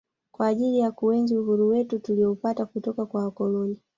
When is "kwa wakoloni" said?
3.05-3.79